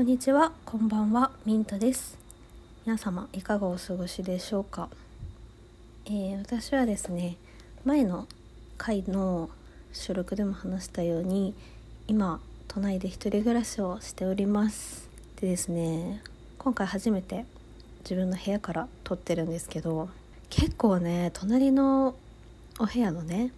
[0.00, 2.16] こんにちは、こんばんは、ミントです。
[2.86, 4.88] 皆様いかがお過ごしでしょうか？
[6.06, 7.36] えー私はですね、
[7.84, 8.26] 前の
[8.78, 9.50] 回の
[9.92, 11.52] 収録でも話したように、
[12.08, 15.06] 今都内で一人暮らしをしております。
[15.38, 16.22] でですね、
[16.56, 17.44] 今回初めて
[18.04, 20.08] 自分の部屋から撮ってるんですけど、
[20.48, 22.14] 結構ね、隣の
[22.78, 23.52] お部屋のね、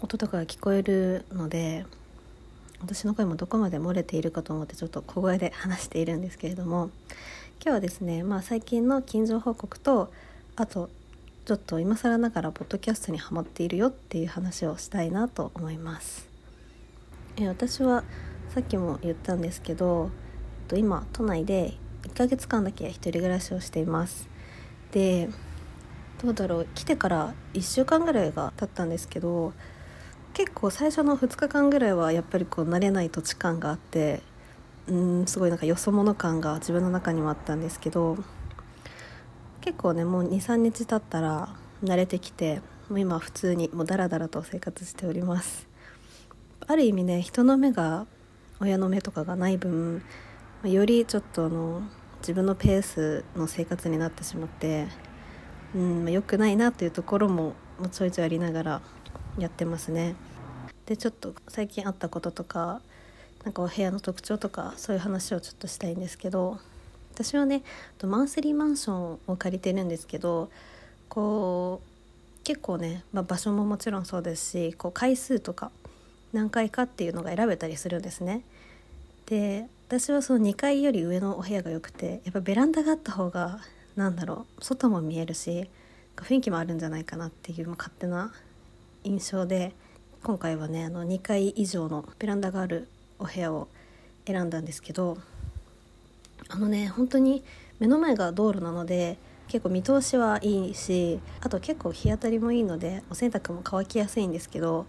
[0.00, 1.84] 音とかが聞こえるので。
[2.84, 6.90] 私の声もどこまで漏れているかと思ってちょっと小声で話しているんですけれども
[7.62, 10.12] 今日はですね、まあ、最近の近所報告と
[10.54, 10.90] あと
[11.46, 16.28] ちょっと今更ながらポッドキャストにハマっているよっていう話をしたいなと思います。
[17.36, 18.04] え私は
[18.50, 20.10] さっきも言ったんですけど
[20.60, 24.28] えっと今都内で1ヶ月間だけ一人暮らしをしています。
[24.92, 25.30] で
[26.22, 29.52] どうだろう来てから1週間ぐらいが経ったんですけど
[30.34, 34.20] 結構最初の2日間ぐらいはやっぱりこう慣れない土地感があって
[34.88, 38.18] うんすごいなんかよそ者感が自分の中にもあったんですけど
[39.60, 45.68] 結構ねもう23日経ったら慣れてきてもう今普通にもうダラダラと生活しております。
[46.66, 48.06] ある意味ね人の目が
[48.60, 50.02] 親の目とかがない分
[50.64, 51.82] よりちょっとあの
[52.20, 54.88] 自分のペースの生活になってしまって
[55.74, 58.82] うん良くないなというところももうちょいちょいありながら
[59.38, 60.14] やってますね。
[60.86, 62.80] でちょっと最近あったこととか
[63.44, 66.58] なんかお部屋の特徴とかそういう話をちょっとしたいんですけど
[67.14, 67.62] 私はね
[68.02, 70.50] マンスリーマンションを借りてるんですけど
[71.08, 75.70] こう結構ね、まあ、場所ももちろんそうですしこう回数とか
[76.32, 78.42] 何回かっていうのが選べたりするんですね。
[79.26, 83.60] で私はその2階より上のお部屋が良くてやっぱベランダがあった方が
[83.96, 85.68] なんだろう外も見えるし
[86.16, 88.32] 雰囲気もあるんじゃないかなっていう、まあ、勝手な
[89.04, 89.72] 印象で
[90.22, 92.88] 今回はねあの2階以上のベランダがある
[93.18, 93.68] お部屋を
[94.26, 95.18] 選んだんですけど
[96.48, 97.44] あのね本当に
[97.78, 104.86] 目の前が道路なので結構見通しはいいしあと結構日当たりもいいのでお洗濯も乾きやすいんですけど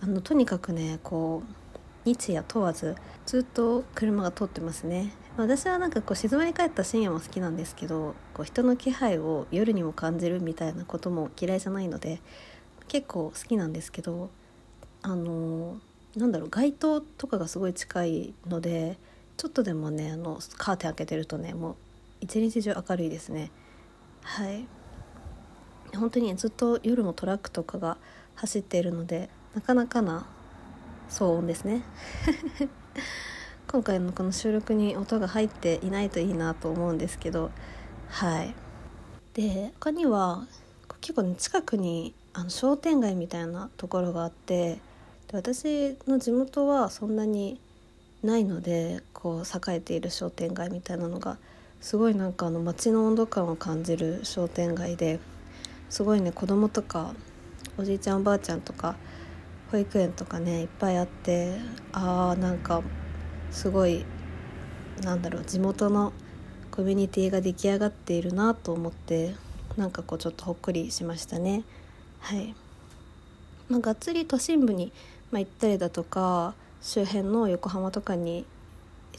[0.00, 1.48] あのとにかくねこう
[2.04, 2.94] 日夜問わず
[3.26, 5.12] ずっと車が通ってますね。
[5.36, 12.20] 私はなんかこう静まり返った深夜も好きなんですけどこう人の気配を夜にも感じるみたいなことも嫌いじゃないので
[12.88, 14.30] 結構好きなんですけど
[15.02, 15.78] あの
[16.16, 18.98] なんだろう街灯とかがすごい近いので
[19.36, 21.76] ちょっとでもねあのカーテン開けてるとねもう
[22.20, 23.50] 一日中明るいですね。
[24.22, 24.66] はい。
[25.96, 27.96] 本当にずっと夜もトラックとかが
[28.34, 30.26] 走っているのでなかなかな
[31.08, 31.82] 騒音ですね。
[33.70, 37.50] 今回のこの収録に音が入っていないといいなと思うんですけど
[38.08, 38.54] はい。
[39.34, 40.46] で他には
[41.00, 44.80] 結構ね近くにあの商店街みたいなところがあってで
[45.32, 47.60] 私の地元はそんなに
[48.22, 51.36] ないのでこう栄えている商店街みたいなのが
[51.80, 55.18] すごいなんかあの街の温度感を感じる商店街で
[55.90, 57.12] すごいね子供とか
[57.76, 58.94] おじいちゃんおばあちゃんとか
[59.72, 61.56] 保育園とかねいっぱいあって
[61.92, 62.82] あーなんか
[63.50, 64.06] すごい
[65.02, 66.12] なんだろう地元の
[66.70, 69.34] コミュニティが出来上がっているなと思って
[69.76, 71.64] なんかこうちょっとほっこりしましたね。
[72.20, 72.54] はい
[73.68, 74.92] まあ、がっつり都心部に、
[75.30, 78.44] まあ、行ったりだとか周辺の横浜とかに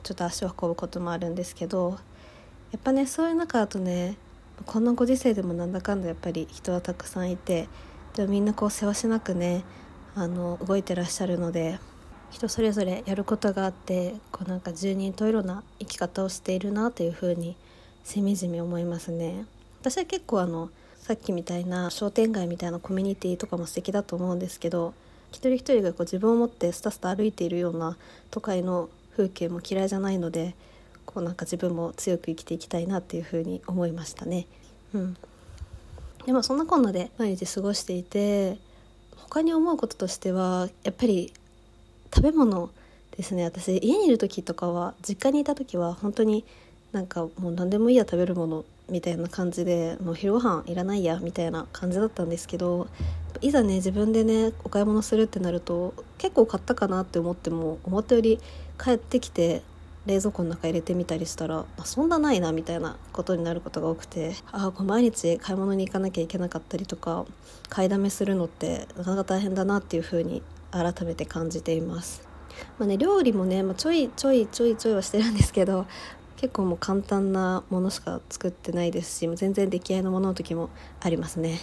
[0.03, 1.99] ちょっと足を運ぶこともあるんですけど
[2.71, 4.17] やっぱねそういう中だとね
[4.65, 7.67] こんなご時世でもなんだかんだやっぱり人はたくさんいて
[8.15, 9.63] でもみんなこうせわしなくね
[10.15, 11.79] あの動いてらっしゃるので
[12.31, 17.55] 人それぞれやることがあってこうなんか十人十色な生き方をしているなというふうに
[18.03, 19.45] しみじみ思いますね。
[19.81, 20.69] 私は結構あの
[21.09, 24.93] さっきみたいな商店街みたいなコミュニティとかも素敵だと思うんですけど
[25.31, 27.97] 一人一人がこう自分を持ってスタスタ歩いているような
[28.29, 30.53] 都会の風景も嫌いじゃないので
[31.07, 34.45] こうなんか自分も強く生きていきたいなっていうふうに思いましたね。
[34.93, 35.17] うん、
[36.27, 38.59] でもそんなこんなで毎日過ごしていて
[39.15, 41.33] 他に思うこととしてはやっぱり
[42.13, 42.69] 食べ物
[43.17, 46.45] ですね私家にいる時とかは実家にいた時は本当に
[46.91, 52.87] なんかもう何でもいいや食べるものみたいな感じでもう昼ご飯いらないやみたいな感じだったんですけど
[53.41, 58.39] いざね自分でねお買い物するってなると結構買ったかなって思っても思ったより
[58.81, 59.61] 帰ってきて
[60.05, 67.25] 冷蔵庫の中入れてみたりしたらあそんなないなみたいなことになることが多くてああ毎日買い物に行かなきゃいけなかったりとか
[67.69, 70.41] 買いだめするのってなかなか大変だなっていうふうに
[70.71, 72.29] 改めて感じています。
[72.77, 75.85] まあね、料理もね、まあ、ちょいちょいちょいちょいはしてるんですけど
[76.39, 80.69] 結構もう簡単なものしか作ってないですしもう全然出来合いのものの時も
[81.01, 81.59] ありますね。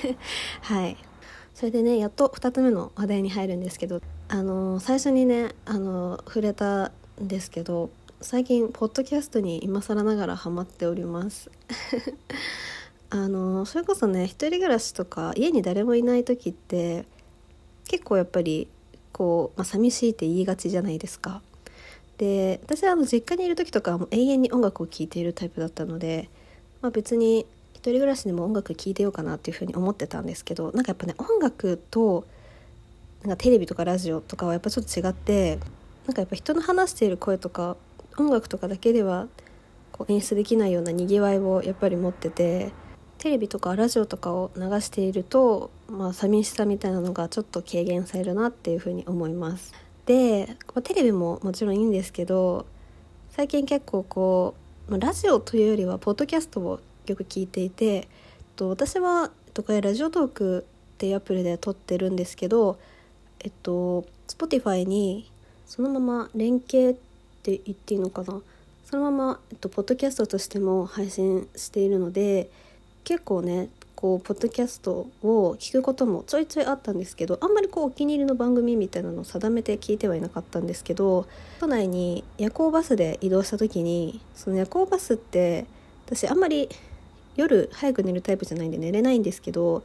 [0.60, 0.98] はい。
[1.54, 7.88] それでねやっと2つ目の話題に入るんですけどあの最初にねあの触れたんですけど
[8.20, 11.50] 最近ポッドキャストに今更ながらハマっております。
[13.08, 17.06] あのそれこそね一人暮らしとか家に誰もいない時って
[17.88, 18.68] 結構やっぱり
[19.12, 21.40] こう、まあ、寂しいって言いがちじゃないですか。
[22.20, 26.28] で私はあの実家にいる時とかはも永遠に音楽を聴いているタイプだったので、
[26.82, 32.26] まあ、別に一人暮らしでも音楽聴いてようかなっていうふうに思ってたんですけどなんかやっぱね音楽と
[33.22, 35.58] なんかテレビとかラジオとかはやっぱちょっと違って
[36.06, 37.78] なんかやっぱ人の話している声とか
[38.18, 39.26] 音楽とかだけでは
[39.92, 42.70] こう演出できないようなにぎわいをやっぱり持ってて
[43.16, 49.72] テレビとかラジオとかを流していると、まあ、寂しさみたいなのがちょっと軽減されるなっていうふうに思います。
[50.06, 52.66] でテレビももちろんいいんですけど
[53.30, 54.54] 最近結構こ
[54.88, 58.08] うラジオというよりはポッドキャストをよく聞いていて
[58.58, 62.78] 私はとかラジオトークっていうアプリで撮ってるんですけど
[63.38, 65.30] えっと Spotify に
[65.66, 66.94] そのまま連携っ
[67.42, 68.40] て言っていいのかな？
[68.84, 72.50] そのまま、えっと、ポッドキャストとしても配信しているので
[73.04, 73.68] 結構ね
[74.00, 81.26] こうポッドキャストを聞くこともちょいちょいあったんですけどあんまりこうお気に入りの番組みたいなのを定めて聞いてはいなかったんですけど
[81.58, 85.66] 都内に夜行バスで移動した時にその夜行バスって
[86.06, 86.70] 私あんまり
[87.36, 89.82] 夜早く寝るタイプじゃないんで寝れないんですけど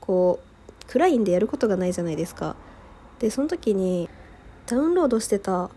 [0.00, 2.56] こう暗いんでやることがないじゃないですか。
[3.20, 4.08] でその時に
[4.66, 5.70] ダウンロードしてた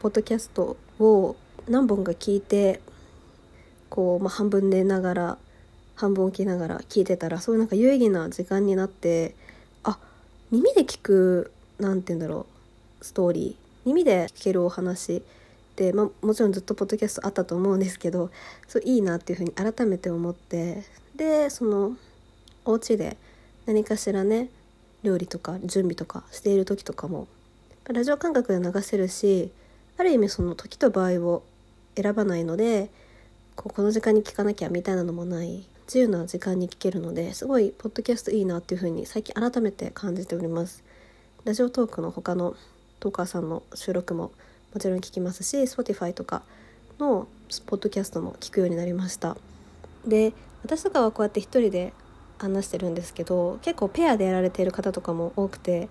[0.00, 2.80] ポッドキャストを何本か聞いて
[3.88, 5.38] こう、まあ、半分寝ながら
[6.00, 9.34] 半分起きながら聞いてたらそういうなんか有意義な時間になって
[9.82, 9.98] あ
[10.50, 12.46] 耳で聞く何て言うんだろ
[13.00, 13.70] うストーリー。
[13.84, 15.22] 耳で聞けるお話
[15.76, 18.30] で、まあ、もちろんずっとポッドキャストあったと思うんですけど
[18.68, 20.84] そういいなっていうふうに改めて思って。
[21.16, 21.96] でその
[22.64, 23.18] お家で
[23.66, 24.48] 何かしらね
[25.02, 27.28] 料理とか準備とかしている時とかも
[27.84, 29.50] ラジオ感覚で流せるし
[29.98, 31.42] ある意味その時と場合を
[31.94, 32.90] 選ばないので
[33.56, 35.64] こうこの時間に聞かなきゃみたいなのもない。
[35.90, 40.84] 自由な時間に聞けるのですごいポッドキャストいいなっていう風に最近改めて感じております。
[41.44, 42.54] ラジオトークの他の
[43.00, 44.30] トーカーさんの収録も
[44.72, 46.42] もちろん聞きますし Spotify とか
[47.00, 47.26] の
[47.66, 49.36] ポッドキャストも聞くようになりました。
[50.06, 50.32] で
[50.62, 51.92] 私とかはこうやって一人で
[52.38, 55.88] 話してるんですけど結構ペアでやられている方とかも多くて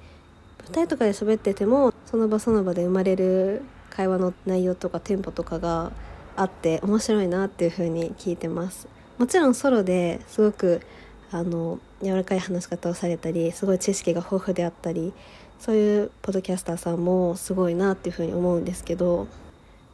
[0.70, 5.92] 2人とかで喋っててもその場その場で生まれる会話の内容とかテンポとかが
[6.38, 8.88] あって面白いなっていう風に聞いてます。
[9.20, 10.82] もちろんソロですごく
[11.30, 15.12] あの柔らかい話し方をされたりすごい知識が豊富であったり
[15.60, 19.28] そういうポッドキャスターさんもすごいなっていうふうに思うんですけど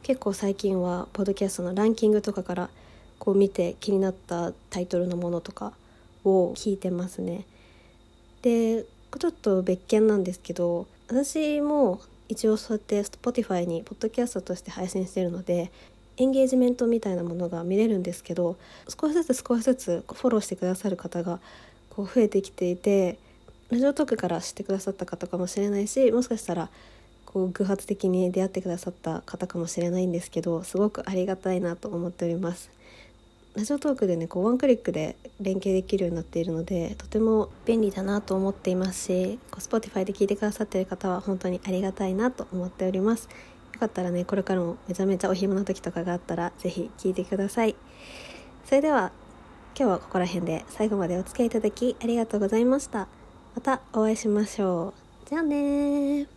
[0.04, 2.70] 結構最近はポッドキャストのランキングとかから
[3.18, 5.72] こう見て気になったタイトルのものとか
[6.24, 7.46] を聞いてますね。
[8.42, 8.84] で
[9.18, 15.72] ちょっと別件なんですけど私も一応そうやって Spotify にポッドキャストとして配信してるので
[16.18, 18.56] エンゲージメントみたいなものが見れるんですけど
[18.88, 21.40] 少しずつ少しずつフォローしてくださる方が
[21.90, 23.18] こう増えてきていて
[23.70, 26.68] ラジオトークから知ってくださった方かもしれないしもしかしたら
[27.24, 32.70] こう偶発的に出会ってくださった方かもしれないんですけどすごくありがたいなと思っております。
[33.56, 43.30] ラジオトークでねこうワンクリックで連携できるようになっているのでとても便利だなと思っていますしこう Spotify で聞いてくださっている方は本当にありがたいなと思っております。
[43.76, 47.76] よかったらねこれからもめちゃめちゃお暇の時とかがあったら是非聴いてください。
[48.64, 49.12] それでは
[49.78, 53.06] 今日はここら辺で最後までお付き合いいただきありがとうございました。
[53.54, 54.94] またお会いしましょ
[55.26, 55.28] う。
[55.28, 56.35] じゃあね